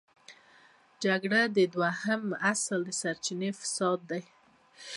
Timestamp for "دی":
4.11-4.23